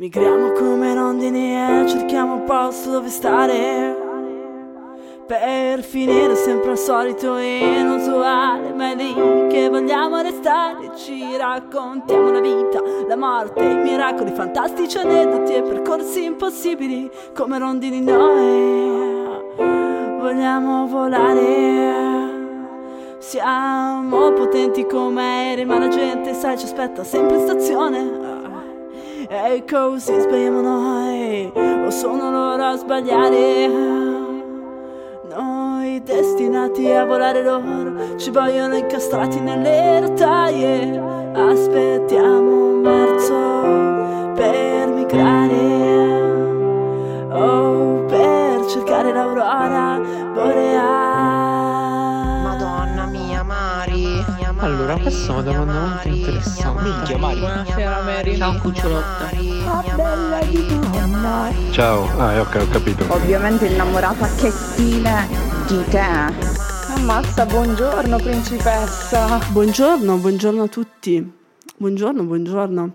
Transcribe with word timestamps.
Migriamo 0.00 0.52
come 0.52 0.94
rondini 0.94 1.56
e 1.56 1.88
cerchiamo 1.88 2.34
un 2.34 2.44
posto 2.44 2.88
dove 2.88 3.08
stare. 3.08 3.96
Per 5.26 5.82
finire 5.82 6.36
sempre 6.36 6.70
al 6.70 6.78
solito 6.78 7.36
inusuale 7.36 8.72
Ma 8.74 8.92
è 8.92 8.94
lì 8.94 9.12
che 9.48 9.68
vogliamo 9.68 10.20
restare. 10.20 10.92
Ci 10.94 11.36
raccontiamo 11.36 12.30
la 12.30 12.38
vita, 12.38 12.80
la 13.08 13.16
morte, 13.16 13.64
i 13.64 13.74
miracoli 13.74 14.30
fantastici 14.30 14.98
Aneddoti 14.98 15.54
e 15.54 15.62
percorsi 15.62 16.22
impossibili 16.22 17.10
Come 17.34 17.58
rondini 17.58 18.00
noi. 18.00 19.26
Vogliamo 20.20 20.86
volare. 20.86 22.36
Siamo 23.18 24.30
potenti 24.30 24.86
come 24.86 25.22
aerei 25.22 25.64
ma 25.64 25.80
la 25.80 25.88
gente 25.88 26.34
sai 26.34 26.56
ci 26.56 26.66
aspetta 26.66 27.02
sempre 27.02 27.34
in 27.38 27.42
stazione 27.42 28.27
e 29.28 29.62
così 29.70 30.18
sbagliamo 30.20 30.60
noi. 30.60 31.52
O 31.54 31.90
sono 31.90 32.30
loro 32.30 32.64
a 32.64 32.76
sbagliare. 32.76 33.68
Noi 35.28 36.02
destinati 36.02 36.90
a 36.90 37.04
volare 37.04 37.42
loro. 37.42 38.16
Ci 38.16 38.30
vogliono 38.30 38.76
incastrati 38.76 39.38
nelle 39.40 40.00
rotaie 40.00 40.98
aspettiamo 41.34 42.80
marzo 42.80 44.32
per 44.34 44.88
migrare. 44.88 46.06
O 47.30 48.04
per 48.06 48.64
cercare 48.66 49.12
l'aurora 49.12 50.00
boreale 50.32 50.97
Allora, 54.88 55.02
questa 55.02 55.26
è 55.26 55.30
una 55.32 55.42
domanda 55.42 55.80
molto 55.80 56.08
interessante. 56.08 56.82
Minchia, 56.82 57.18
Mari. 57.18 57.40
Buonasera 57.40 58.02
Mary. 58.04 58.36
Ciao 58.38 58.58
cucciolotta. 58.58 59.30
Ah, 59.66 59.94
bella 59.94 60.42
di 60.44 60.66
donna. 60.66 61.52
Ciao, 61.72 62.08
ah, 62.18 62.40
ok, 62.40 62.54
ho 62.54 62.68
capito. 62.70 63.04
Ovviamente 63.12 63.66
innamorata 63.66 64.26
che 64.36 64.50
stile 64.50 65.28
di 65.66 65.84
te. 65.90 65.98
Ammazza, 65.98 67.44
buongiorno 67.44 68.16
principessa. 68.16 69.38
Buongiorno, 69.50 70.16
buongiorno 70.16 70.62
a 70.62 70.68
tutti. 70.68 71.32
Buongiorno, 71.76 72.22
buongiorno. 72.22 72.94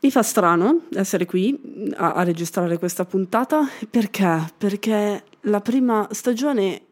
Mi 0.00 0.10
fa 0.10 0.22
strano 0.22 0.86
essere 0.94 1.26
qui 1.26 1.92
a, 1.94 2.14
a 2.14 2.22
registrare 2.22 2.78
questa 2.78 3.04
puntata 3.04 3.68
perché? 3.90 4.50
Perché 4.56 5.24
la 5.42 5.60
prima 5.60 6.08
stagione 6.12 6.84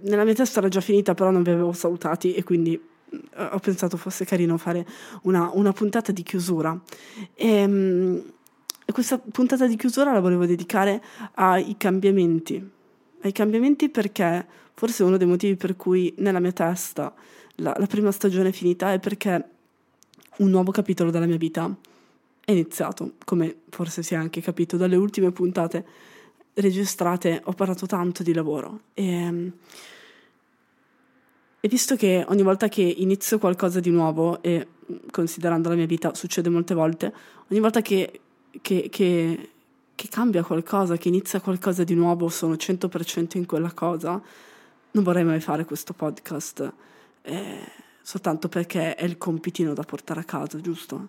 nella 0.00 0.24
mia 0.24 0.34
testa 0.34 0.58
era 0.58 0.68
già 0.68 0.82
finita, 0.82 1.14
però 1.14 1.30
non 1.30 1.42
vi 1.42 1.50
avevo 1.52 1.72
salutati 1.72 2.34
e 2.34 2.42
quindi 2.42 2.96
ho 3.52 3.58
pensato 3.58 3.96
fosse 3.96 4.24
carino 4.24 4.56
fare 4.58 4.86
una, 5.22 5.50
una 5.52 5.72
puntata 5.72 6.12
di 6.12 6.22
chiusura. 6.22 6.78
E, 7.34 7.46
ehm, 7.46 8.22
e, 8.84 8.92
questa 8.92 9.18
puntata 9.18 9.66
di 9.66 9.76
chiusura 9.76 10.12
la 10.12 10.20
volevo 10.20 10.46
dedicare 10.46 11.02
ai 11.34 11.76
cambiamenti. 11.76 12.70
Ai 13.22 13.32
cambiamenti 13.32 13.88
perché 13.88 14.46
forse 14.74 15.02
uno 15.02 15.16
dei 15.16 15.26
motivi 15.26 15.56
per 15.56 15.76
cui 15.76 16.14
nella 16.18 16.40
mia 16.40 16.52
testa 16.52 17.12
la, 17.56 17.74
la 17.76 17.86
prima 17.86 18.12
stagione 18.12 18.50
è 18.50 18.52
finita 18.52 18.92
è 18.92 18.98
perché 18.98 19.48
un 20.38 20.50
nuovo 20.50 20.70
capitolo 20.70 21.10
della 21.10 21.26
mia 21.26 21.36
vita 21.36 21.74
è 22.44 22.52
iniziato, 22.52 23.14
come 23.24 23.56
forse 23.68 24.02
si 24.02 24.14
è 24.14 24.16
anche 24.16 24.40
capito 24.40 24.76
dalle 24.76 24.96
ultime 24.96 25.32
puntate 25.32 25.84
registrate 26.54 27.40
ho 27.44 27.52
parlato 27.52 27.86
tanto 27.86 28.22
di 28.22 28.32
lavoro 28.32 28.80
e, 28.94 29.52
e 31.60 31.68
visto 31.68 31.96
che 31.96 32.24
ogni 32.28 32.42
volta 32.42 32.68
che 32.68 32.82
inizio 32.82 33.38
qualcosa 33.38 33.80
di 33.80 33.90
nuovo 33.90 34.42
e 34.42 34.66
considerando 35.10 35.68
la 35.68 35.74
mia 35.74 35.86
vita 35.86 36.14
succede 36.14 36.48
molte 36.48 36.74
volte, 36.74 37.12
ogni 37.50 37.60
volta 37.60 37.82
che, 37.82 38.20
che, 38.60 38.88
che, 38.90 39.50
che 39.94 40.08
cambia 40.08 40.44
qualcosa, 40.44 40.96
che 40.96 41.08
inizia 41.08 41.40
qualcosa 41.40 41.84
di 41.84 41.94
nuovo, 41.94 42.28
sono 42.28 42.54
100% 42.54 43.36
in 43.36 43.46
quella 43.46 43.72
cosa, 43.72 44.20
non 44.90 45.04
vorrei 45.04 45.24
mai 45.24 45.40
fare 45.40 45.64
questo 45.64 45.92
podcast 45.92 46.72
eh, 47.22 47.60
soltanto 48.02 48.48
perché 48.48 48.94
è 48.94 49.04
il 49.04 49.18
compitino 49.18 49.74
da 49.74 49.82
portare 49.82 50.20
a 50.20 50.24
casa, 50.24 50.60
giusto? 50.60 51.08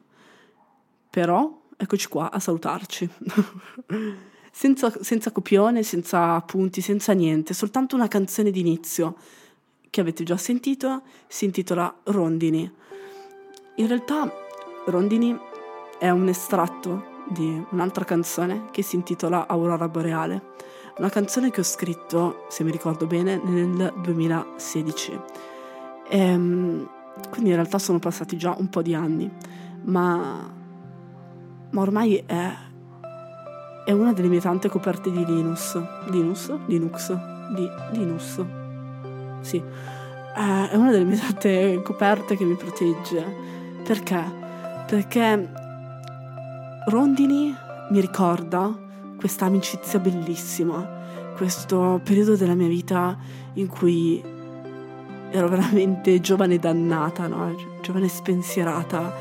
Però 1.10 1.62
eccoci 1.78 2.08
qua 2.08 2.32
a 2.32 2.40
salutarci. 2.40 3.10
senza, 4.52 4.92
senza 5.02 5.32
copione, 5.32 5.84
senza 5.84 6.34
appunti, 6.34 6.82
senza 6.82 7.14
niente, 7.14 7.54
soltanto 7.54 7.96
una 7.96 8.08
canzone 8.08 8.52
d'inizio 8.52 9.16
che 9.90 10.02
avete 10.02 10.24
già 10.24 10.38
sentito, 10.38 11.02
si 11.28 11.46
intitola 11.46 11.94
Rondini. 12.04 12.72
In 13.76 13.88
realtà 13.88 14.32
Rondini 14.86 15.38
è 15.98 16.10
un 16.10 16.28
estratto 16.28 17.18
di 17.30 17.64
un'altra 17.72 18.06
canzone 18.06 18.68
che 18.72 18.82
si 18.82 18.96
intitola 18.96 19.48
Aurora 19.48 19.88
Boreale, 19.88 20.42
una 20.98 21.10
canzone 21.10 21.52
che 21.52 21.62
ho 21.62 21.64
scritto, 21.64 22.46
se 22.50 22.64
mi 22.64 22.72
ricordo 22.72 23.06
bene, 23.06 23.42
nel 23.44 23.94
2016. 24.02 25.12
E, 26.08 26.18
ehm, 26.18 26.90
quindi 27.30 27.50
in 27.50 27.56
realtà 27.56 27.80
sono 27.80 28.00
passati 28.00 28.38
già 28.38 28.56
un 28.58 28.70
po' 28.70 28.82
di 28.82 28.94
anni, 28.94 29.32
ma, 29.84 30.52
ma 31.70 31.82
ormai 31.82 32.24
è 32.26 32.68
è 33.90 33.92
una 33.92 34.14
delle 34.14 34.28
mie 34.28 34.40
tante 34.40 34.70
coperte 34.70 35.10
di 35.10 35.26
Linux. 35.26 35.82
Linux? 36.12 36.56
Linux? 36.68 37.12
Di 37.56 37.68
Linux. 37.94 38.59
Sì. 39.42 39.58
Eh, 39.58 40.70
è 40.70 40.76
una 40.76 40.92
delle 40.92 41.04
mie 41.04 41.18
tante 41.20 41.82
coperte 41.84 42.36
che 42.36 42.44
mi 42.44 42.56
protegge. 42.56 43.24
Perché? 43.84 44.24
Perché 44.88 45.52
Rondini 46.88 47.56
mi 47.92 48.00
ricorda 48.00 48.76
questa 49.18 49.46
amicizia 49.46 50.00
bellissima, 50.00 50.88
questo 51.36 52.00
periodo 52.04 52.36
della 52.36 52.56
mia 52.56 52.68
vita 52.68 53.18
in 53.54 53.68
cui 53.68 54.24
ero 55.32 55.48
veramente 55.48 56.20
giovane 56.22 56.58
dannata, 56.58 57.28
no? 57.28 57.56
giovane 57.82 58.08
spensierata 58.08 59.14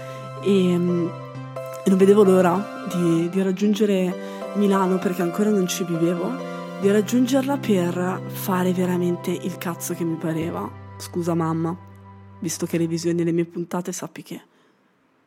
e, 0.43 0.73
e 0.73 0.77
non 0.77 1.97
vedevo 1.97 2.23
l'ora 2.23 2.87
di, 2.93 3.29
di 3.29 3.43
raggiungere 3.43 4.27
Milano 4.55 4.99
perché 4.99 5.23
ancora 5.23 5.51
non 5.51 5.67
ci 5.67 5.85
vivevo, 5.85 6.48
di 6.81 6.91
raggiungerla 6.93 7.59
per 7.59 8.23
fare 8.29 8.73
veramente 8.73 9.31
il 9.31 9.59
cazzo 9.59 9.95
che 9.95 10.05
mi 10.05 10.17
pareva. 10.17 10.71
Scusa 10.97 11.35
mamma, 11.35 11.77
visto 12.39 12.67
che 12.67 12.77
revisioni 12.77 13.25
le 13.25 13.33
mie 13.33 13.47
puntate 13.47 13.91
sappi 13.91 14.23
che 14.23 14.41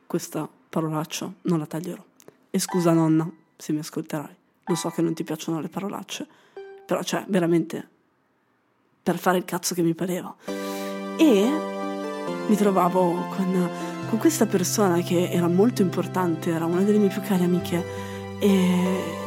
questa 0.06 0.48
parolaccia 0.68 1.30
non 1.42 1.58
la 1.58 1.66
taglierò. 1.66 2.02
E 2.50 2.58
scusa 2.58 2.92
nonna 2.92 3.30
se 3.56 3.72
mi 3.72 3.80
ascolterai, 3.80 4.34
lo 4.64 4.74
so 4.74 4.88
che 4.90 5.02
non 5.02 5.12
ti 5.12 5.24
piacciono 5.24 5.60
le 5.60 5.68
parolacce, 5.68 6.26
però 6.86 7.02
cioè 7.02 7.24
veramente 7.28 7.88
per 9.02 9.18
fare 9.18 9.36
il 9.36 9.44
cazzo 9.44 9.74
che 9.74 9.82
mi 9.82 9.94
pareva. 9.94 10.34
E 11.18 11.50
mi 12.46 12.56
trovavo 12.56 13.12
con, 13.36 13.70
con 14.08 14.18
questa 14.18 14.46
persona 14.46 15.00
che 15.02 15.28
era 15.30 15.48
molto 15.48 15.82
importante, 15.82 16.50
era 16.50 16.64
una 16.64 16.80
delle 16.80 16.98
mie 16.98 17.08
più 17.08 17.20
care 17.20 17.44
amiche 17.44 17.84
e 18.38 19.21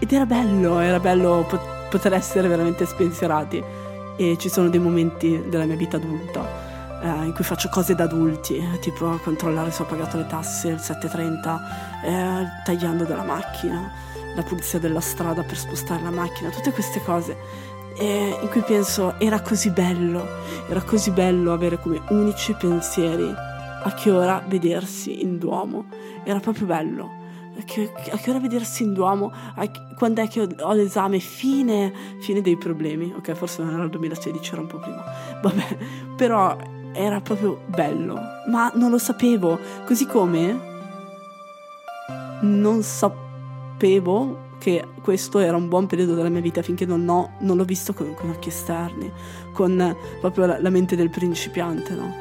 ed 0.00 0.12
era 0.12 0.26
bello, 0.26 0.80
era 0.80 0.98
bello 0.98 1.46
poter 1.88 2.14
essere 2.14 2.48
veramente 2.48 2.86
spensierati. 2.86 3.62
E 4.16 4.36
ci 4.38 4.48
sono 4.48 4.68
dei 4.68 4.80
momenti 4.80 5.44
della 5.48 5.64
mia 5.64 5.76
vita 5.76 5.96
adulta 5.96 6.68
eh, 7.02 7.24
in 7.24 7.32
cui 7.32 7.44
faccio 7.44 7.68
cose 7.68 7.94
da 7.94 8.04
adulti, 8.04 8.62
tipo 8.80 9.18
controllare 9.22 9.70
se 9.70 9.82
ho 9.82 9.86
pagato 9.86 10.16
le 10.16 10.26
tasse 10.26 10.68
il 10.68 10.76
7.30, 10.76 11.58
eh, 12.04 12.46
tagliando 12.64 13.04
della 13.04 13.22
macchina, 13.22 13.90
la 14.34 14.42
pulizia 14.42 14.78
della 14.78 15.00
strada 15.00 15.42
per 15.42 15.56
spostare 15.56 16.02
la 16.02 16.10
macchina, 16.10 16.50
tutte 16.50 16.72
queste 16.72 17.02
cose. 17.02 17.36
Eh, 17.98 18.38
in 18.40 18.48
cui 18.48 18.62
penso 18.62 19.18
era 19.18 19.40
così 19.40 19.70
bello, 19.70 20.26
era 20.68 20.80
così 20.82 21.10
bello 21.10 21.52
avere 21.52 21.78
come 21.78 22.00
unici 22.10 22.54
pensieri 22.54 23.30
a 23.82 23.94
che 23.94 24.10
ora 24.10 24.42
vedersi 24.46 25.22
in 25.22 25.38
Duomo, 25.38 25.86
era 26.24 26.38
proprio 26.38 26.66
bello 26.66 27.19
che, 27.64 27.92
a 28.10 28.16
che 28.16 28.30
ora 28.30 28.40
vedersi 28.40 28.82
in 28.82 28.92
Duomo? 28.92 29.32
A, 29.54 29.68
quando 29.96 30.22
è 30.22 30.28
che 30.28 30.40
ho, 30.40 30.48
ho, 30.60 30.72
l'esame? 30.72 31.18
Fine, 31.18 31.92
fine 32.20 32.40
dei 32.40 32.56
problemi. 32.56 33.12
Ok, 33.16 33.32
forse 33.32 33.62
non 33.62 33.74
era 33.74 33.84
il 33.84 33.90
2016, 33.90 34.52
era 34.52 34.60
un 34.60 34.66
po' 34.66 34.78
prima. 34.78 35.04
Vabbè, 35.42 35.76
però 36.16 36.56
era 36.92 37.20
proprio 37.20 37.60
bello. 37.66 38.18
Ma 38.48 38.70
non 38.74 38.90
lo 38.90 38.98
sapevo. 38.98 39.58
Così 39.84 40.06
come 40.06 40.68
non 42.42 42.82
sapevo 42.82 44.48
che 44.58 44.86
questo 45.02 45.38
era 45.38 45.56
un 45.56 45.68
buon 45.68 45.86
periodo 45.86 46.14
della 46.14 46.28
mia 46.28 46.42
vita 46.42 46.60
finché 46.60 46.84
non, 46.84 47.08
ho, 47.08 47.32
non 47.40 47.56
l'ho 47.56 47.64
visto 47.64 47.94
con, 47.94 48.14
con, 48.14 48.28
occhi 48.28 48.50
esterni, 48.50 49.10
con 49.52 49.96
proprio 50.20 50.46
la, 50.46 50.60
la 50.60 50.70
mente 50.70 50.96
del 50.96 51.08
principiante, 51.08 51.94
no? 51.94 52.14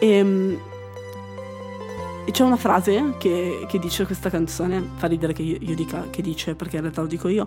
Ehm, 0.00 0.58
e 2.26 2.30
c'è 2.30 2.42
una 2.42 2.56
frase 2.56 3.14
che, 3.18 3.66
che, 3.68 3.78
dice 3.78 4.06
questa 4.06 4.30
canzone, 4.30 4.82
fa 4.96 5.06
ridere 5.06 5.34
che 5.34 5.42
io, 5.42 5.58
io, 5.60 5.74
dica 5.74 6.08
che 6.08 6.22
dice 6.22 6.54
perché 6.54 6.76
in 6.76 6.82
realtà 6.82 7.02
lo 7.02 7.06
dico 7.06 7.28
io, 7.28 7.46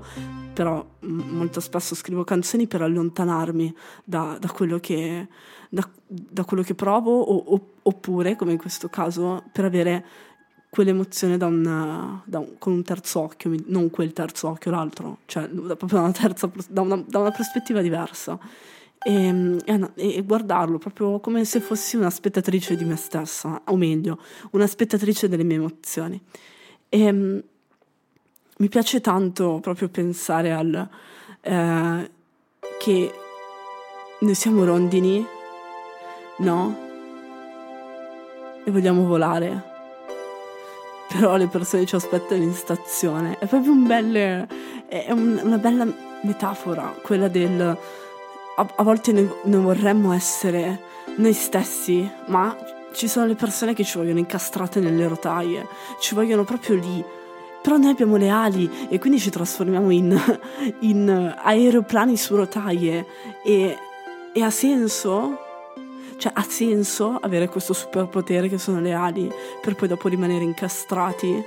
però 0.54 0.86
m- 1.00 1.22
molto 1.32 1.60
spesso 1.60 1.96
scrivo 1.96 2.24
canzoni 2.24 2.68
per 2.68 2.84
allontanarmi 2.84 3.76
da, 4.04 4.38
da 4.40 4.50
quello, 4.50 4.80
che, 4.80 5.28
da, 5.70 5.88
da 6.08 6.44
quello 6.46 6.62
che 6.62 6.76
provo 6.76 7.20
o, 7.20 7.74
oppure, 7.82 8.36
come 8.36 8.52
in 8.52 8.60
questo 8.60 8.88
caso, 8.88 9.44
per 9.52 9.66
avere 9.66 10.06
quell'emozione 10.70 11.38
da 11.38 11.48
un, 11.48 12.22
con 12.60 12.74
un 12.74 12.84
terzo 12.84 13.22
occhio, 13.22 13.56
non 13.66 13.90
quel 13.90 14.14
terzo 14.14 14.50
occhio, 14.50 14.70
l'altro, 14.70 15.20
cioè 15.26 15.48
proprio 15.48 16.00
una, 16.00 16.12
terza, 16.12 16.52
una, 16.76 17.04
da 17.08 17.20
una 17.20 17.32
prospettiva 17.32 17.82
diversa. 17.82 18.38
E, 19.08 19.58
e, 19.64 19.90
e, 19.96 20.22
guardarlo 20.24 20.78
proprio 20.80 21.22
come 21.22 21.46
se 21.46 21.62
fossi 21.62 21.96
una 21.96 22.10
spettatrice 22.10 22.76
di 22.76 22.84
me 22.84 22.98
stessa, 22.98 23.62
o 23.68 23.78
meglio, 23.78 24.20
una 24.52 24.68
spettatrice 24.68 25.30
delle 25.30 25.44
mie 25.44 25.56
emozioni. 25.56 26.22
E, 26.90 27.12
mi 28.60 28.70
piace 28.70 29.00
tanto 29.00 29.60
proprio 29.62 29.88
pensare 29.88 30.52
al 30.52 30.90
eh, 31.40 32.12
che 32.80 33.14
noi 34.20 34.36
siamo 34.36 34.66
rondini, 34.66 35.26
no? 36.40 36.78
E 38.66 38.72
vogliamo 38.72 39.06
volare 39.06 39.76
però 41.08 41.38
le 41.38 41.48
persone 41.48 41.86
ci 41.86 41.96
aspettano 41.96 42.44
in 42.44 42.54
stazione. 42.54 43.38
È 43.40 43.46
proprio 43.46 43.72
un 43.72 43.88
bel, 43.88 44.46
è 44.88 45.12
un, 45.12 45.40
una 45.42 45.58
bella 45.58 45.88
metafora, 46.24 46.94
quella 47.02 47.28
del... 47.28 47.78
A, 48.60 48.68
a 48.76 48.84
volte 48.84 49.12
noi, 49.12 49.30
noi 49.44 49.62
vorremmo 49.62 50.14
essere 50.14 50.82
noi 51.18 51.34
stessi, 51.34 52.10
ma 52.28 52.56
ci 52.94 53.08
sono 53.08 53.28
le 53.28 53.36
persone 53.36 53.74
che 53.74 53.84
ci 53.84 53.98
vogliono 53.98 54.20
incastrate 54.20 54.80
nelle 54.80 55.08
rotaie, 55.08 55.68
ci 56.00 56.16
vogliono 56.16 56.44
proprio 56.44 56.76
lì. 56.76 57.04
Però 57.62 57.78
noi 57.78 57.92
abbiamo 57.92 58.18
le 58.18 58.30
ali 58.30 58.88
e 58.90 58.98
quindi 58.98 59.20
ci 59.20 59.30
trasformiamo 59.30 59.92
in, 59.92 60.40
in 60.82 61.36
aeroplani 61.38 62.18
su 62.18 62.36
rotaie 62.36 63.06
e, 63.44 63.78
e 64.34 64.42
ha 64.42 64.50
senso 64.50 65.46
cioè, 66.18 66.32
ha 66.34 66.42
senso 66.42 67.18
avere 67.22 67.48
questo 67.48 67.74
superpotere 67.74 68.50
che 68.50 68.58
sono 68.58 68.80
le 68.80 68.94
ali 68.94 69.32
per 69.62 69.76
poi 69.76 69.88
dopo 69.88 70.08
rimanere 70.08 70.44
incastrati? 70.44 71.44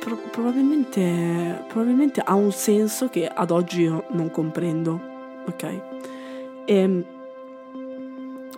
Pro- 0.00 0.20
probabilmente, 0.30 1.64
probabilmente 1.68 2.20
ha 2.20 2.34
un 2.34 2.52
senso 2.52 3.08
che 3.08 3.26
ad 3.26 3.50
oggi 3.50 3.82
io 3.82 4.04
non 4.10 4.30
comprendo. 4.30 5.00
Ok? 5.46 5.93
E, 6.64 6.74
ehm, 6.74 7.04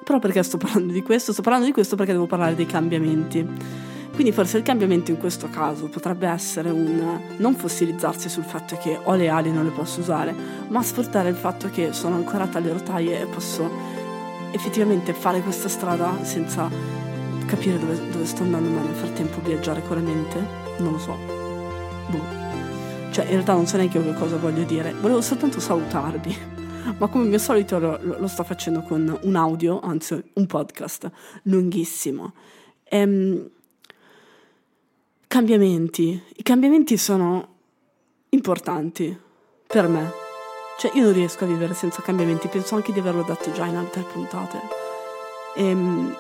però 0.05 0.19
perché 0.19 0.43
sto 0.43 0.57
parlando 0.57 0.93
di 0.93 1.03
questo? 1.03 1.33
Sto 1.33 1.43
parlando 1.43 1.67
di 1.67 1.73
questo 1.73 1.97
perché 1.97 2.13
devo 2.13 2.27
parlare 2.27 2.55
dei 2.55 2.67
cambiamenti. 2.67 3.85
Quindi 4.15 4.33
forse 4.33 4.57
il 4.57 4.63
cambiamento 4.63 5.11
in 5.11 5.19
questo 5.19 5.51
caso 5.51 5.89
potrebbe 5.89 6.27
essere 6.27 6.71
un 6.71 7.21
non 7.37 7.55
fossilizzarsi 7.55 8.31
sul 8.31 8.45
fatto 8.45 8.77
che 8.79 8.99
ho 9.03 9.15
le 9.15 9.29
ali 9.29 9.51
e 9.51 9.53
non 9.53 9.65
le 9.65 9.73
posso 9.73 10.01
usare, 10.01 10.35
ma 10.69 10.83
sfruttare 10.83 11.29
il 11.29 11.35
fatto 11.35 11.69
che 11.69 11.93
sono 11.93 12.15
ancorata 12.15 12.57
alle 12.57 12.73
rotaie 12.73 13.21
e 13.21 13.27
posso 13.27 13.69
effettivamente 14.53 15.13
fare 15.13 15.43
questa 15.43 15.69
strada 15.69 16.17
senza 16.23 16.71
capire 17.47 17.79
dove, 17.79 18.01
dove 18.11 18.25
sto 18.25 18.43
andando, 18.43 18.71
ma 18.71 18.81
nel 18.81 18.95
frattempo 18.95 19.41
viaggiare 19.43 19.83
con 19.83 19.97
la 19.97 20.03
mente, 20.03 20.41
non 20.79 20.93
lo 20.93 20.99
so. 20.99 21.17
Boh. 22.09 22.45
Cioè, 23.11 23.25
in 23.25 23.33
realtà 23.33 23.53
non 23.53 23.67
so 23.67 23.77
neanche 23.77 23.99
io 23.99 24.05
che 24.05 24.15
cosa 24.15 24.37
voglio 24.37 24.63
dire. 24.65 24.95
Volevo 24.99 25.21
soltanto 25.21 25.61
salutarvi. 25.61 26.56
Ma 26.99 27.07
come 27.09 27.25
mio 27.25 27.39
solito 27.39 27.79
lo, 27.79 27.99
lo, 28.01 28.27
sto 28.27 28.45
facendo 28.45 28.83
con 28.83 29.19
un 29.23 29.37
audio, 29.37 29.81
anzi 29.81 30.23
un 30.35 30.47
podcast 30.47 31.11
lunghissimo. 31.43 32.33
Ehm, 32.85 33.51
cambiamenti. 35.27 36.23
I 36.37 36.43
cambiamenti 36.43 36.97
sono 36.97 37.55
importanti 38.31 39.19
per 39.67 39.89
me 39.89 40.25
cioè 40.77 40.91
io 40.95 41.05
non 41.05 41.15
riesco 41.15 41.45
a 41.45 41.47
vivere 41.47 41.73
senza 41.73 42.03
cambiamenti, 42.03 42.49
penso 42.49 42.75
anche 42.75 42.93
di 42.93 42.99
averlo 42.99 43.23
detto 43.23 43.51
già 43.51 43.65
in 43.65 43.77
altre 43.77 44.03
puntate. 44.03 44.61
Ehm, 45.57 46.15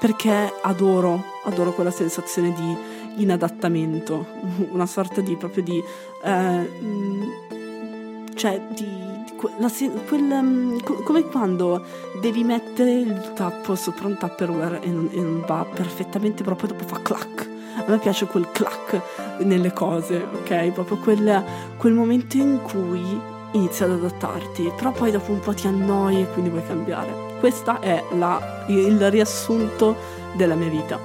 perché 0.00 0.52
adoro, 0.62 1.22
adoro 1.44 1.72
quella 1.72 1.92
sensazione 1.92 2.52
di 2.52 3.22
inadattamento, 3.22 4.26
una 4.70 4.86
sorta 4.86 5.20
di 5.20 5.36
proprio 5.36 5.62
di... 5.62 5.82
Eh, 6.22 6.70
cioè 8.34 8.60
di... 8.70 9.13
La, 9.58 9.70
quel, 10.08 10.22
um, 10.22 10.80
come 11.02 11.22
quando 11.24 11.84
devi 12.20 12.44
mettere 12.44 12.92
il 12.92 13.32
tappo 13.34 13.74
sopra 13.74 14.06
un 14.06 14.16
tupperware 14.16 14.80
e 14.82 14.88
non, 14.88 15.08
e 15.12 15.20
non 15.20 15.44
va 15.46 15.64
perfettamente, 15.64 16.42
proprio 16.42 16.68
dopo 16.68 16.84
fa 16.84 17.00
clac. 17.02 17.48
A 17.76 17.84
me 17.90 17.98
piace 17.98 18.26
quel 18.26 18.48
clac 18.52 19.00
nelle 19.38 19.72
cose, 19.72 20.24
ok? 20.32 20.70
Proprio 20.70 20.98
quel, 20.98 21.44
quel 21.76 21.92
momento 21.92 22.36
in 22.36 22.60
cui 22.62 23.20
inizi 23.52 23.82
ad 23.82 23.90
adattarti, 23.90 24.72
però 24.76 24.92
poi 24.92 25.10
dopo 25.10 25.32
un 25.32 25.40
po' 25.40 25.54
ti 25.54 25.66
annoi 25.66 26.22
e 26.22 26.30
quindi 26.30 26.50
vuoi 26.50 26.66
cambiare. 26.66 27.36
Questo 27.40 27.80
è 27.80 28.02
la, 28.16 28.64
il 28.68 29.10
riassunto 29.10 29.96
della 30.34 30.54
mia 30.54 30.68
vita. 30.68 30.98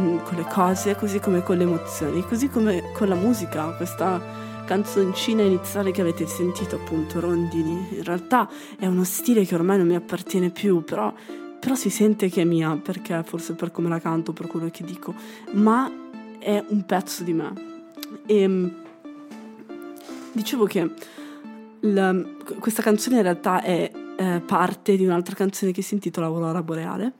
Mm, 0.00 0.18
con 0.18 0.36
le 0.36 0.46
cose, 0.48 0.96
così 0.96 1.20
come 1.20 1.42
con 1.42 1.56
le 1.56 1.64
emozioni, 1.64 2.24
così 2.24 2.48
come 2.48 2.92
con 2.94 3.08
la 3.08 3.14
musica, 3.14 3.74
questa 3.76 4.20
canzoncina 4.66 5.42
iniziale 5.42 5.90
che 5.90 6.00
avete 6.00 6.26
sentito 6.26 6.76
appunto, 6.76 7.20
Rondini. 7.20 7.96
In 7.96 8.04
realtà 8.04 8.48
è 8.78 8.86
uno 8.86 9.04
stile 9.04 9.44
che 9.44 9.54
ormai 9.54 9.78
non 9.78 9.86
mi 9.86 9.94
appartiene 9.94 10.50
più, 10.50 10.82
però, 10.84 11.12
però 11.58 11.74
si 11.74 11.90
sente 11.90 12.28
che 12.28 12.42
è 12.42 12.44
mia, 12.44 12.76
perché 12.76 13.22
forse 13.24 13.54
per 13.54 13.70
come 13.70 13.88
la 13.88 14.00
canto, 14.00 14.32
per 14.32 14.46
quello 14.46 14.70
che 14.70 14.84
dico, 14.84 15.14
ma 15.52 15.90
è 16.38 16.64
un 16.68 16.84
pezzo 16.86 17.22
di 17.22 17.32
me. 17.32 17.52
E 18.26 18.40
ehm, 18.40 18.80
Dicevo 20.32 20.64
che 20.64 20.90
la, 21.80 22.16
questa 22.58 22.80
canzone 22.80 23.16
in 23.16 23.22
realtà 23.22 23.60
è 23.60 23.90
eh, 24.16 24.42
parte 24.46 24.96
di 24.96 25.04
un'altra 25.04 25.34
canzone 25.34 25.72
che 25.72 25.82
si 25.82 25.92
intitola 25.92 26.26
Aurora 26.26 26.62
Boreale 26.62 27.12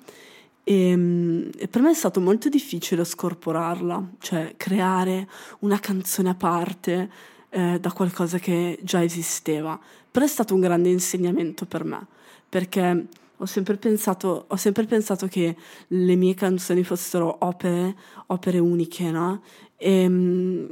e, 0.64 0.96
mm, 0.96 1.48
e, 1.58 1.68
per 1.68 1.82
me 1.82 1.90
è 1.90 1.94
stato 1.94 2.20
molto 2.20 2.48
difficile 2.48 3.04
scorporarla, 3.04 4.12
cioè 4.18 4.54
creare 4.56 5.28
una 5.60 5.78
canzone 5.78 6.30
a 6.30 6.34
parte 6.34 7.10
eh, 7.52 7.78
da 7.78 7.92
qualcosa 7.92 8.38
che 8.38 8.78
già 8.82 9.02
esisteva. 9.02 9.78
Però 10.10 10.24
è 10.24 10.28
stato 10.28 10.54
un 10.54 10.60
grande 10.60 10.88
insegnamento 10.90 11.66
per 11.66 11.84
me, 11.84 12.06
perché 12.48 13.06
ho 13.36 13.46
sempre 13.46 13.76
pensato, 13.76 14.44
ho 14.48 14.56
sempre 14.56 14.84
pensato 14.84 15.26
che 15.26 15.56
le 15.88 16.14
mie 16.16 16.34
canzoni 16.34 16.84
fossero 16.84 17.36
opere, 17.40 17.94
opere 18.26 18.58
uniche, 18.58 19.10
no? 19.10 19.42
E, 19.76 20.08
mm, 20.08 20.70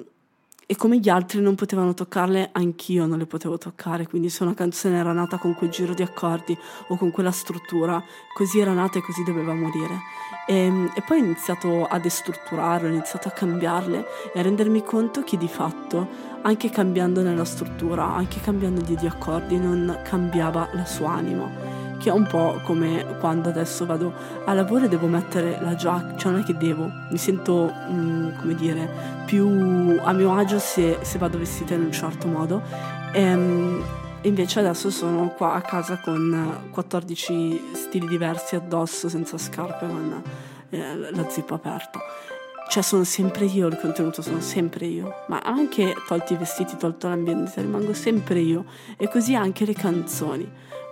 e 0.71 0.77
come 0.77 0.99
gli 0.99 1.09
altri 1.09 1.41
non 1.41 1.57
potevano 1.57 1.95
toccarle, 1.95 2.51
anch'io 2.53 3.05
non 3.05 3.19
le 3.19 3.27
potevo 3.27 3.59
toccare, 3.59 4.07
quindi 4.07 4.29
se 4.29 4.45
una 4.45 4.55
canzone 4.55 4.99
era 4.99 5.11
nata 5.13 5.37
con 5.37 5.57
quel 5.57 5.69
giro 5.69 5.95
di 5.95 6.03
accordi 6.03 6.57
o 6.87 6.97
con 6.97 7.11
quella 7.11 7.33
struttura, 7.33 8.01
così 8.33 8.61
era 8.61 8.73
nata 8.73 9.01
e 9.01 9.03
così 9.03 9.25
doveva 9.25 9.53
morire. 9.53 9.99
E, 10.47 10.55
ehm, 10.55 10.93
e 10.95 11.03
poi 11.03 11.23
ho 11.23 11.25
iniziato 11.25 11.87
a 11.87 11.99
destrutturarle, 11.99 12.87
ho 12.87 12.93
iniziato 12.93 13.27
a 13.27 13.33
cambiarle 13.33 14.07
e 14.33 14.39
a 14.39 14.43
rendermi 14.43 14.85
conto 14.85 15.25
che 15.25 15.37
di 15.37 15.49
fatto, 15.49 16.07
anche 16.43 16.71
cambiando 16.71 17.21
nella 17.21 17.45
struttura, 17.45 18.05
anche 18.05 18.41
cambiando 18.41 18.81
gli 18.83 19.07
accordi, 19.07 19.59
non 19.59 20.03
cambiava 20.05 20.69
la 20.75 20.85
sua 20.85 21.11
anima 21.11 21.80
che 22.01 22.09
è 22.09 22.13
un 22.13 22.27
po' 22.27 22.61
come 22.65 23.05
quando 23.21 23.51
adesso 23.51 23.85
vado 23.85 24.13
a 24.47 24.55
lavoro 24.55 24.87
e 24.87 24.89
devo 24.89 25.07
mettere 25.07 25.59
la 25.61 25.75
giacca, 25.75 26.17
cioè 26.17 26.33
non 26.33 26.41
è 26.41 26.45
che 26.45 26.57
devo, 26.57 26.91
mi 27.11 27.19
sento, 27.19 27.71
mm, 27.71 28.39
come 28.41 28.55
dire, 28.55 28.89
più 29.27 29.99
a 30.03 30.13
mio 30.13 30.35
agio 30.35 30.59
se, 30.59 30.99
se 31.03 31.19
vado 31.19 31.37
vestita 31.39 31.75
in 31.75 31.83
un 31.83 31.93
certo 31.93 32.27
modo. 32.27 32.63
Ehm, 33.13 33.85
invece 34.23 34.61
adesso 34.61 34.91
sono 34.91 35.29
qua 35.37 35.53
a 35.53 35.61
casa 35.61 35.99
con 35.99 36.69
14 36.71 37.71
stili 37.75 38.07
diversi 38.07 38.57
addosso, 38.57 39.11
senza 39.11 39.37
scarpe, 39.37 39.87
con 39.87 40.23
eh, 40.71 40.97
la 40.97 41.29
zippa 41.29 41.55
aperta. 41.55 42.01
Cioè 42.71 42.83
sono 42.83 43.05
sempre 43.05 43.45
io, 43.45 43.67
il 43.67 43.77
contenuto 43.79 44.23
sono 44.23 44.41
sempre 44.41 44.87
io, 44.87 45.25
ma 45.27 45.41
anche 45.45 45.93
tolti 46.07 46.33
i 46.33 46.37
vestiti, 46.37 46.77
tolto 46.79 47.09
l'ambiente, 47.09 47.61
rimango 47.61 47.93
sempre 47.93 48.39
io. 48.39 48.65
E 48.97 49.09
così 49.09 49.35
anche 49.35 49.67
le 49.67 49.75
canzoni 49.75 50.49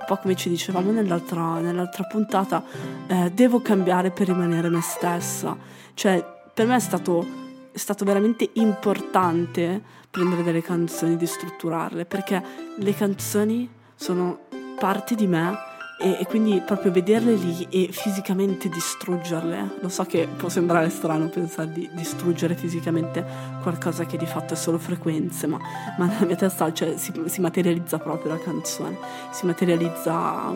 po' 0.08 0.16
come 0.16 0.34
ci 0.34 0.48
dicevamo 0.48 0.90
nell'altra, 0.90 1.60
nell'altra 1.60 2.04
puntata, 2.04 2.64
eh, 3.06 3.30
devo 3.30 3.60
cambiare 3.60 4.10
per 4.10 4.28
rimanere 4.28 4.68
me 4.68 4.80
stessa. 4.80 5.54
Cioè, 5.92 6.24
per 6.54 6.66
me 6.66 6.76
è 6.76 6.80
stato, 6.80 7.26
è 7.70 7.76
stato 7.76 8.06
veramente 8.06 8.48
importante 8.54 9.82
prendere 10.10 10.42
delle 10.42 10.62
canzoni 10.62 11.16
e 11.16 11.26
strutturarle, 11.26 12.06
perché 12.06 12.42
le 12.76 12.94
canzoni 12.94 13.70
sono 13.94 14.46
parte 14.78 15.14
di 15.14 15.26
me 15.26 15.67
e, 16.00 16.24
quindi 16.28 16.62
proprio 16.64 16.92
vederle 16.92 17.34
lì 17.34 17.66
e 17.70 17.88
fisicamente 17.90 18.68
distruggerle. 18.68 19.78
Lo 19.80 19.88
so 19.88 20.04
che 20.04 20.28
può 20.28 20.48
sembrare 20.48 20.90
strano 20.90 21.28
pensare 21.28 21.72
di 21.72 21.88
distruggere 21.92 22.54
fisicamente 22.54 23.24
qualcosa 23.62 24.06
che 24.06 24.16
di 24.16 24.26
fatto 24.26 24.54
è 24.54 24.56
solo 24.56 24.78
frequenze, 24.78 25.48
ma, 25.48 25.58
ma 25.98 26.06
nella 26.06 26.24
mia 26.24 26.36
testa 26.36 26.72
cioè, 26.72 26.96
si, 26.96 27.12
si, 27.26 27.40
materializza 27.40 27.98
proprio 27.98 28.32
la 28.32 28.38
canzone, 28.38 28.96
si 29.32 29.44
materializza 29.44 30.14
a, 30.14 30.52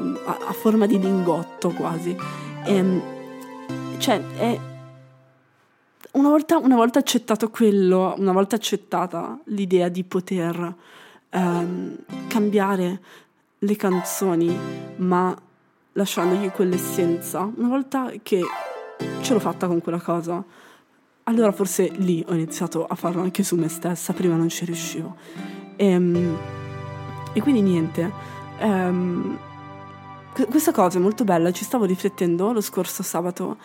a 0.47 0.53
forma 0.53 0.87
di 0.87 0.99
lingotto 1.01 1.71
quasi. 1.71 2.17
E, 2.65 3.03
cioè, 3.99 4.23
è, 4.37 4.61
una 6.13 6.29
volta, 6.29 6.59
una 6.59 6.77
volta 6.77 7.01
accettato 7.01 7.51
quello, 7.51 8.15
una 8.17 8.33
volta 8.33 8.55
accettata 8.55 9.41
l'idea 9.47 9.89
di 9.89 10.05
poter 10.05 10.75
ehm, 11.31 11.97
cambiare 12.29 13.01
le 13.63 13.77
canzoni, 13.77 14.57
ma 14.97 15.37
lasciandogli 15.93 16.51
quell'essenza, 16.51 17.51
una 17.55 17.69
volta 17.69 18.11
che 18.23 18.41
ce 19.21 19.33
l'ho 19.33 19.41
fatta 19.41 19.67
con 19.67 19.81
quella 19.81 20.01
cosa, 20.01 20.43
allora 21.25 21.53
forse 21.53 21.89
lì 21.97 22.25
ho 22.27 22.35
iniziato 22.35 22.85
a 22.87 22.95
farlo 22.95 23.23
anche 23.23 23.45
su 23.45 23.57
me 23.57 23.69
stessa, 23.69 24.13
prima 24.13 24.35
non 24.35 24.49
ci 24.49 24.65
riuscivo. 24.65 25.17
E, 25.77 25.87
ehm, 25.87 26.39
e 27.33 27.41
quindi 27.41 27.63
niente. 27.63 28.11
Um, 28.61 29.39
questa 30.49 30.73
cosa 30.73 30.99
è 30.99 31.01
molto 31.01 31.25
bella, 31.25 31.53
ci 31.53 31.65
stavo 31.65 31.85
riflettendo 31.85 32.53
lo 32.53 32.61
scorso 32.61 33.03
sabato 33.03 33.59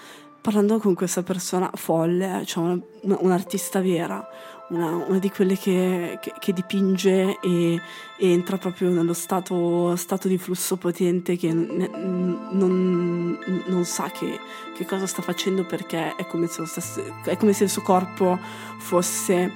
parlando 0.48 0.80
con 0.80 0.94
questa 0.94 1.24
persona 1.24 1.70
folle, 1.74 2.44
cioè 2.46 2.80
una, 3.02 3.18
un'artista 3.20 3.82
vera, 3.82 4.26
una, 4.70 4.96
una 4.96 5.20
di 5.20 5.30
quelle 5.30 5.58
che, 5.58 6.20
che, 6.22 6.32
che 6.40 6.54
dipinge 6.54 7.38
e, 7.42 7.82
e, 8.18 8.32
entra 8.32 8.58
proprio 8.58 8.90
nello 8.90 9.12
stato, 9.12 9.94
stato, 9.98 10.30
di 10.30 10.38
flusso 10.38 10.78
potente 10.78 11.36
che 11.36 11.52
ne, 11.52 11.90
non, 11.92 13.38
non, 13.66 13.84
sa 13.84 14.10
che, 14.10 14.40
che, 14.74 14.86
cosa 14.86 15.06
sta 15.06 15.22
facendo 15.22 15.66
perché 15.66 16.16
è 16.16 16.26
come 16.28 16.48
se, 16.48 16.66
stesse, 16.66 17.14
è 17.26 17.36
come 17.36 17.52
se 17.52 17.66
il 17.66 17.70
suo 17.70 17.82
corpo 17.82 18.40
fosse 18.78 19.52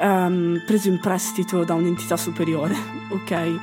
um, 0.00 0.62
preso 0.64 0.86
in 0.86 1.00
prestito 1.00 1.64
da 1.64 1.74
un'entità 1.74 2.16
superiore, 2.16 2.76
ok? 3.10 3.60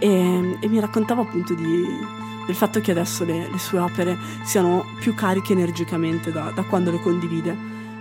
E, 0.00 0.58
e 0.60 0.68
mi 0.68 0.80
raccontava 0.80 1.22
appunto 1.22 1.54
di 1.54 2.18
del 2.50 2.58
fatto 2.58 2.80
che 2.80 2.90
adesso 2.90 3.24
le, 3.24 3.48
le 3.48 3.58
sue 3.58 3.78
opere 3.78 4.18
siano 4.42 4.84
più 4.98 5.14
cariche 5.14 5.52
energicamente 5.52 6.32
da, 6.32 6.50
da 6.50 6.64
quando 6.64 6.90
le 6.90 6.98
condivide 6.98 7.56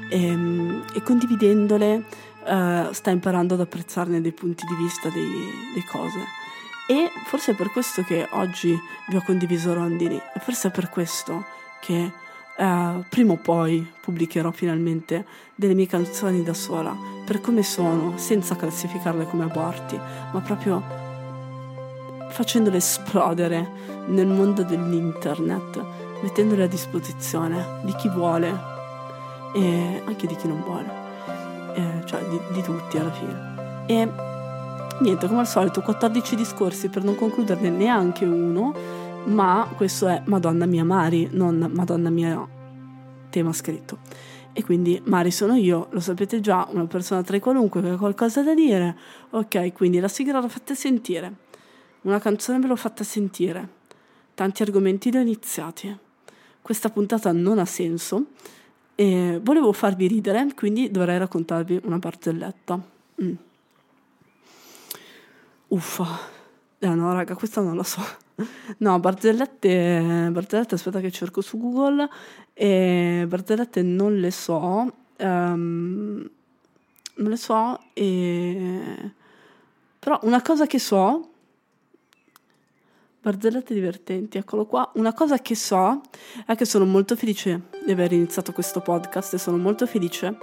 e, 0.09 0.25
ehm, 0.25 0.85
e 0.93 1.03
condividendole 1.03 2.03
uh, 2.45 2.91
sta 2.91 3.11
imparando 3.11 3.53
ad 3.53 3.59
apprezzarne 3.59 4.21
dei 4.21 4.31
punti 4.31 4.65
di 4.65 4.75
vista, 4.75 5.09
delle 5.09 5.85
cose. 5.91 6.19
E 6.87 7.11
forse 7.25 7.51
è 7.51 7.55
per 7.55 7.69
questo 7.69 8.01
che 8.01 8.27
oggi 8.31 8.75
vi 9.09 9.15
ho 9.15 9.21
condiviso 9.23 9.73
Rondini, 9.73 10.15
e 10.15 10.39
forse 10.39 10.69
è 10.69 10.71
per 10.71 10.89
questo 10.89 11.45
che 11.79 12.11
uh, 12.57 13.03
prima 13.07 13.33
o 13.33 13.37
poi 13.37 13.87
pubblicherò 14.01 14.49
finalmente 14.49 15.25
delle 15.53 15.75
mie 15.75 15.85
canzoni 15.85 16.41
da 16.41 16.55
sola, 16.55 16.97
per 17.23 17.39
come 17.39 17.61
sono, 17.61 18.17
senza 18.17 18.55
classificarle 18.55 19.25
come 19.25 19.43
aborti, 19.43 19.95
ma 20.31 20.39
proprio 20.39 21.08
facendole 22.29 22.77
esplodere 22.77 23.67
nel 24.07 24.27
mondo 24.27 24.63
dell'internet, 24.63 25.83
mettendole 26.21 26.63
a 26.63 26.67
disposizione 26.67 27.81
di 27.83 27.93
chi 27.95 28.09
vuole 28.09 28.77
e 29.53 30.01
anche 30.05 30.27
di 30.27 30.35
chi 30.35 30.47
non 30.47 30.61
vuole, 30.63 30.91
e, 31.75 32.05
cioè 32.05 32.23
di, 32.27 32.39
di 32.53 32.61
tutti 32.61 32.97
alla 32.97 33.11
fine. 33.11 33.85
E 33.87 34.09
niente, 35.01 35.27
come 35.27 35.39
al 35.39 35.47
solito, 35.47 35.81
14 35.81 36.35
discorsi 36.35 36.89
per 36.89 37.03
non 37.03 37.15
concluderne 37.15 37.69
neanche 37.69 38.25
uno, 38.25 38.73
ma 39.25 39.67
questo 39.75 40.07
è 40.07 40.21
Madonna 40.25 40.65
mia 40.65 40.85
Mari, 40.85 41.29
non 41.31 41.69
Madonna 41.73 42.09
mia 42.09 42.47
tema 43.29 43.53
scritto. 43.53 43.99
E 44.53 44.63
quindi 44.63 45.01
Mari 45.05 45.31
sono 45.31 45.55
io, 45.55 45.87
lo 45.91 45.99
sapete 45.99 46.39
già, 46.39 46.67
una 46.71 46.85
persona 46.85 47.21
tra 47.21 47.37
i 47.37 47.39
qualunque 47.39 47.81
che 47.81 47.89
ha 47.89 47.97
qualcosa 47.97 48.41
da 48.41 48.53
dire. 48.53 48.97
Ok, 49.31 49.73
quindi 49.73 49.99
la 49.99 50.07
sigla 50.07 50.39
la 50.39 50.47
fate 50.47 50.75
sentire. 50.75 51.47
Una 52.01 52.19
canzone 52.19 52.59
ve 52.59 52.67
l'ho 52.67 52.75
fatta 52.75 53.03
sentire. 53.03 53.77
Tanti 54.33 54.61
argomenti 54.61 55.11
li 55.11 55.17
ho 55.17 55.21
iniziati. 55.21 55.97
Questa 56.61 56.89
puntata 56.89 57.31
non 57.31 57.59
ha 57.59 57.65
senso 57.65 58.27
e 58.95 59.39
volevo 59.41 59.71
farvi 59.71 60.07
ridere, 60.07 60.47
quindi 60.55 60.91
dovrei 60.91 61.17
raccontarvi 61.17 61.81
una 61.83 61.99
barzelletta. 61.99 62.81
Mm. 63.23 63.33
Uffa. 65.67 66.19
Eh 66.79 66.87
no, 66.87 67.13
raga, 67.13 67.35
questa 67.35 67.61
non 67.61 67.75
la 67.75 67.83
so. 67.83 68.01
No, 68.77 68.99
barzellette, 68.99 70.29
barzellette, 70.31 70.75
aspetta 70.75 70.99
che 71.01 71.11
cerco 71.11 71.41
su 71.41 71.57
Google. 71.57 72.09
E 72.53 73.25
barzellette 73.27 73.81
non 73.81 74.19
le 74.19 74.31
so. 74.31 74.93
Um, 75.17 76.29
non 77.15 77.29
le 77.29 77.37
so. 77.37 77.79
E... 77.93 79.11
Però 79.99 80.19
una 80.23 80.41
cosa 80.41 80.65
che 80.65 80.79
so 80.79 81.28
Barzellette 83.21 83.73
divertenti, 83.73 84.37
eccolo 84.37 84.65
qua. 84.65 84.89
Una 84.95 85.13
cosa 85.13 85.39
che 85.39 85.53
so 85.53 86.01
è 86.45 86.55
che 86.55 86.63
sono 86.63 86.85
molto 86.85 87.17
felice 87.17 87.63
di 87.85 87.91
aver 87.91 88.13
iniziato 88.13 88.53
questo 88.53 88.79
podcast 88.79 89.33
e 89.33 89.37
sono 89.37 89.57
molto 89.57 89.85
felice 89.85 90.37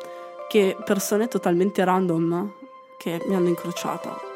che 0.49 0.77
persone 0.85 1.27
totalmente 1.27 1.83
random 1.85 2.53
che 2.99 3.23
mi 3.27 3.35
hanno 3.35 3.49
incrociata 3.49 4.35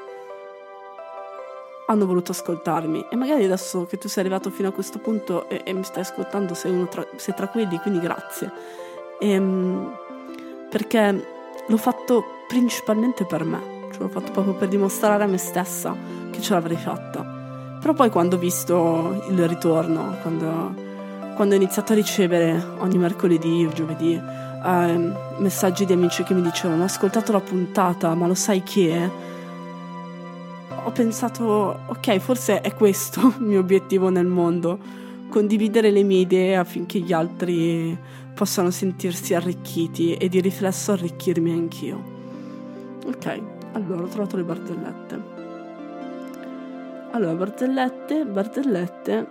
hanno 1.86 2.06
voluto 2.06 2.30
ascoltarmi 2.30 3.06
e 3.10 3.16
magari 3.16 3.44
adesso 3.44 3.84
che 3.84 3.98
tu 3.98 4.08
sei 4.08 4.22
arrivato 4.22 4.48
fino 4.50 4.68
a 4.68 4.72
questo 4.72 5.00
punto 5.00 5.48
e, 5.48 5.62
e 5.64 5.72
mi 5.72 5.82
stai 5.82 6.02
ascoltando 6.02 6.54
sei, 6.54 6.88
tra, 6.88 7.04
sei, 7.16 7.34
tra, 7.34 7.48
quelli, 7.48 7.78
quindi 7.78 7.98
grazie. 7.98 8.50
E, 9.18 9.30
ehm, 9.30 9.98
perché 10.70 11.26
l'ho 11.66 11.76
fatto 11.76 12.24
principalmente 12.46 13.26
per 13.26 13.44
me, 13.44 13.88
cioè 13.90 14.02
l'ho 14.02 14.08
fatto 14.08 14.30
proprio 14.30 14.54
per 14.54 14.68
dimostrare 14.68 15.24
a 15.24 15.26
me 15.26 15.38
stessa 15.38 15.96
che 16.30 16.40
ce 16.40 16.54
l'avrei 16.54 16.76
fatta 16.76 17.29
però 17.80 17.94
poi 17.94 18.10
quando 18.10 18.36
ho 18.36 18.38
visto 18.38 19.24
il 19.30 19.48
ritorno, 19.48 20.16
quando, 20.20 20.74
quando 21.34 21.54
ho 21.54 21.56
iniziato 21.56 21.92
a 21.92 21.96
ricevere 21.96 22.62
ogni 22.78 22.98
mercoledì 22.98 23.64
o 23.64 23.72
giovedì 23.72 24.12
eh, 24.12 25.12
messaggi 25.38 25.86
di 25.86 25.94
amici 25.94 26.22
che 26.22 26.34
mi 26.34 26.42
dicevano 26.42 26.82
ho 26.82 26.84
ascoltato 26.84 27.32
la 27.32 27.40
puntata, 27.40 28.14
ma 28.14 28.26
lo 28.26 28.34
sai 28.34 28.62
che 28.62 28.92
è? 28.92 29.10
Ho 30.84 30.90
pensato, 30.90 31.80
ok, 31.86 32.18
forse 32.18 32.60
è 32.60 32.74
questo 32.74 33.34
il 33.38 33.44
mio 33.46 33.60
obiettivo 33.60 34.10
nel 34.10 34.26
mondo, 34.26 34.78
condividere 35.30 35.90
le 35.90 36.02
mie 36.02 36.20
idee 36.20 36.56
affinché 36.56 36.98
gli 36.98 37.12
altri 37.12 37.96
possano 38.34 38.70
sentirsi 38.70 39.34
arricchiti 39.34 40.14
e 40.14 40.28
di 40.28 40.40
riflesso 40.40 40.92
arricchirmi 40.92 41.52
anch'io. 41.52 42.02
Ok, 43.06 43.40
allora 43.72 44.02
ho 44.02 44.08
trovato 44.08 44.36
le 44.36 44.42
barzellette. 44.42 45.29
Allora, 47.12 47.34
barzellette, 47.34 48.24
barzellette. 48.24 49.30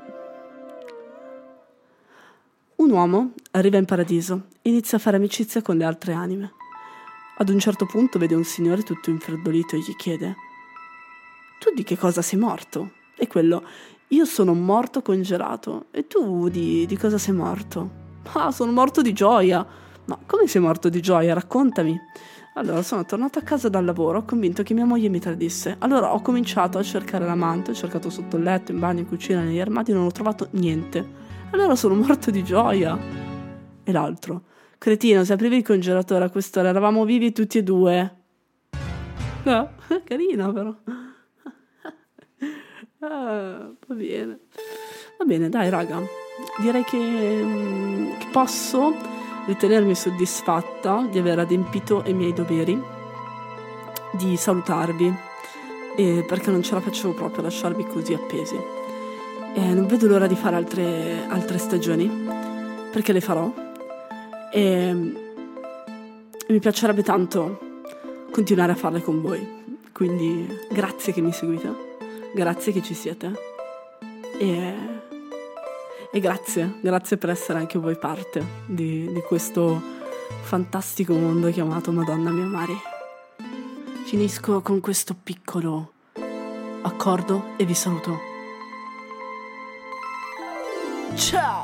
Un 2.75 2.91
uomo 2.91 3.31
arriva 3.51 3.77
in 3.77 3.86
paradiso 3.86 4.48
e 4.62 4.69
inizia 4.69 4.98
a 4.98 5.01
fare 5.01 5.15
amicizia 5.15 5.62
con 5.62 5.77
le 5.77 5.86
altre 5.86 6.12
anime. 6.12 6.51
Ad 7.38 7.48
un 7.48 7.57
certo 7.57 7.86
punto 7.86 8.19
vede 8.19 8.36
un 8.36 8.43
signore 8.43 8.83
tutto 8.83 9.09
infreddolito 9.09 9.77
e 9.77 9.79
gli 9.79 9.95
chiede: 9.95 10.36
Tu 11.59 11.74
di 11.74 11.83
che 11.83 11.98
cosa 11.98 12.21
sei 12.21 12.38
morto? 12.38 12.91
E 13.15 13.27
quello: 13.27 13.63
Io 14.09 14.25
sono 14.25 14.53
morto 14.53 15.01
congelato. 15.01 15.86
E 15.91 16.05
tu 16.05 16.50
di, 16.50 16.86
di 16.86 16.98
cosa 16.98 17.17
sei 17.17 17.33
morto? 17.33 17.89
Ah, 18.33 18.51
sono 18.51 18.74
morto 18.74 19.01
di 19.01 19.13
gioia. 19.13 19.65
Ma 20.10 20.18
come 20.25 20.48
sei 20.48 20.60
morto 20.60 20.89
di 20.89 21.01
gioia? 21.01 21.36
Raccontami. 21.36 21.96
Allora 22.56 22.82
sono 22.82 23.06
tornato 23.06 23.38
a 23.38 23.44
casa 23.44 23.70
dal 23.70 23.86
lavoro 23.86 24.25
convinto 24.25 24.63
che 24.63 24.74
mia 24.74 24.84
moglie 24.84 25.08
mi 25.08 25.20
tradisse. 25.20 25.75
Allora 25.78 26.16
ho 26.16 26.22
cominciato 26.22 26.80
a 26.80 26.84
cercare 26.84 27.25
l'amante, 27.25 27.70
ho 27.72 27.74
cercato 27.75 28.10
sotto 28.10 28.36
il 28.36 28.42
letto, 28.42 28.72
in 28.72 28.80
bagno, 28.80 29.01
in 29.01 29.08
cucina, 29.08 29.44
negli 29.44 29.60
armadi, 29.60 29.94
non 29.94 30.06
ho 30.06 30.12
trovato 30.12 30.48
niente. 30.54 31.08
Allora 31.51 31.75
sono 31.75 31.94
morto 31.94 32.32
di 32.32 32.44
gioia. 32.44 32.98
E 33.84 33.92
l'altro, 33.92 34.46
cretino, 34.80 35.24
se 35.24 35.34
aprivi 35.34 35.58
il 35.58 35.63
congelatore 35.63 36.25
a 36.25 36.32
quest'ora 36.32 36.70
eravamo 36.70 37.06
vivi 37.06 37.32
tutti 37.32 37.60
e 37.60 37.63
due. 37.63 38.16
No, 39.44 39.70
carina 40.06 40.51
però. 40.51 40.74
ah, 43.01 43.72
va 43.86 43.94
bene. 43.94 44.39
Va 45.20 45.25
bene, 45.25 45.50
dai 45.50 45.70
raga. 45.70 46.01
Direi 46.60 46.84
che, 46.84 46.98
mm, 46.98 48.18
che 48.18 48.28
posso 48.32 49.18
ritenermi 49.50 49.96
soddisfatta 49.96 51.08
di 51.10 51.18
aver 51.18 51.39
adempito 51.39 52.03
i 52.06 52.13
miei 52.13 52.34
doveri, 52.34 52.79
di 54.12 54.38
salutarvi, 54.38 55.12
eh, 55.98 56.24
perché 56.27 56.51
non 56.51 56.62
ce 56.62 56.75
la 56.75 56.82
facevo 56.82 57.13
proprio 57.13 57.39
a 57.39 57.44
lasciarvi 57.44 57.88
così 57.88 58.13
appesi. 58.13 58.56
E 59.56 59.74
non 59.74 59.88
vedo 59.88 60.08
l'ora 60.08 60.27
di 60.27 60.36
fare 60.36 60.56
altre, 60.56 61.25
altre 61.27 61.58
stagioni, 61.58 62.08
perché 62.91 63.12
le 63.12 63.22
farò. 63.22 63.51
E, 64.53 64.62
e 64.62 66.53
mi 66.53 66.60
piacerebbe 66.60 67.01
tanto 67.01 67.82
continuare 68.29 68.74
a 68.74 68.75
farle 68.75 69.01
con 69.01 69.20
voi. 69.20 69.58
Quindi 69.91 70.48
grazie 70.70 71.12
che 71.12 71.22
mi 71.22 71.32
seguite, 71.32 71.74
grazie 72.36 72.72
che 72.72 72.84
ci 72.84 72.94
siete. 72.94 73.32
E 74.38 74.99
e 76.12 76.20
grazie, 76.20 76.80
grazie 76.82 77.18
per 77.18 77.30
essere 77.30 77.60
anche 77.60 77.78
voi 77.78 77.98
parte 77.98 78.44
di, 78.66 79.12
di 79.12 79.22
questo 79.22 79.82
fantastico 80.42 81.13
mondo 81.13 81.51
chiamato 81.51 81.92
Madonna 81.92 82.32
mia 82.32 82.46
Mari. 82.46 82.78
Finisco 84.06 84.62
con 84.62 84.80
questo 84.80 85.16
piccolo 85.22 85.94
accordo 86.82 87.56
e 87.58 87.66
vi 87.66 87.74
saluto. 87.74 88.20
Ciao! 91.16 91.59